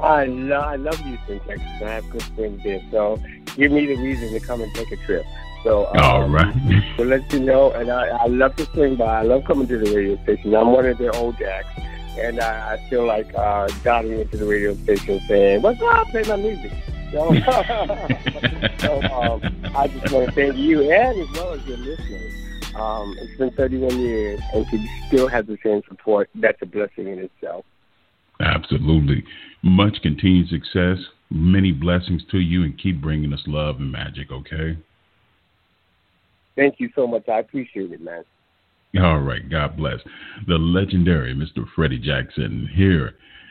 I 0.00 0.24
love, 0.24 0.64
I 0.64 0.76
love 0.76 0.98
Houston, 1.00 1.40
Texas. 1.40 1.68
I 1.83 1.90
have 1.90 2.09
good 2.09 2.22
friends 2.22 2.62
there, 2.64 2.81
so 2.90 3.22
give 3.55 3.70
me 3.70 3.85
the 3.85 3.96
reason 3.96 4.33
to 4.33 4.40
come 4.40 4.62
and 4.62 4.74
take 4.74 4.90
a 4.92 4.96
trip. 4.96 5.26
So, 5.62 5.87
um, 5.87 5.99
All 5.99 6.29
right. 6.29 6.55
to 6.96 7.05
let 7.05 7.31
you 7.33 7.40
know, 7.40 7.73
and 7.73 7.90
I, 7.90 8.09
I 8.09 8.27
love 8.27 8.57
to 8.57 8.66
swing 8.66 8.96
by. 8.96 9.20
I 9.20 9.23
love 9.23 9.44
coming 9.46 9.66
to 9.68 9.79
the 9.79 9.94
radio 9.94 10.23
station. 10.23 10.55
I'm 10.55 10.73
one 10.73 10.87
of 10.87 10.99
their 10.99 11.14
old 11.14 11.38
jacks, 11.38 11.68
and 12.18 12.40
I, 12.40 12.75
I 12.75 12.88
feel 12.88 13.07
like 13.07 13.33
uh, 13.35 13.68
darting 13.85 14.18
into 14.20 14.37
the 14.37 14.46
radio 14.46 14.75
station 14.85 15.20
saying, 15.29 15.62
"What's 15.62 15.81
up? 15.83 16.09
Play 16.09 16.23
my 16.23 16.37
music." 16.37 16.73
So, 17.12 17.35
so 18.79 19.03
um, 19.03 19.42
I 19.75 19.88
just 19.88 20.12
want 20.12 20.29
to 20.29 20.33
thank 20.35 20.57
you 20.57 20.90
and 20.90 21.20
as 21.20 21.37
well 21.37 21.55
as 21.55 21.66
your 21.66 21.77
listeners. 21.77 22.35
Um, 22.75 23.14
it's 23.18 23.37
been 23.37 23.51
31 23.51 23.99
years, 23.99 24.40
and 24.55 24.66
to 24.70 24.87
still 25.09 25.29
have 25.29 25.46
the 25.46 25.59
same 25.62 25.83
support, 25.88 26.31
that's 26.37 26.62
a 26.62 26.66
blessing 26.66 27.09
in 27.09 27.18
itself. 27.18 27.64
Absolutely. 28.40 29.25
Much 29.62 30.01
continued 30.03 30.49
success, 30.49 30.99
many 31.31 31.73
blessings 31.73 32.23
to 32.31 32.38
you, 32.38 32.62
and 32.62 32.79
keep 32.79 33.01
bringing 33.01 33.33
us 33.33 33.42
love 33.46 33.77
and 33.77 33.90
magic, 33.90 34.31
okay? 34.31 34.79
Thank 36.61 36.75
you 36.79 36.90
so 36.94 37.07
much. 37.07 37.27
I 37.27 37.38
appreciate 37.38 37.90
it, 37.90 38.03
man. 38.03 38.23
All 39.01 39.20
right. 39.20 39.49
God 39.49 39.79
bless. 39.79 39.99
The 40.46 40.57
legendary 40.57 41.35
Mr. 41.35 41.64
Freddie 41.75 41.99
Jackson 41.99 42.68
here 42.75 43.14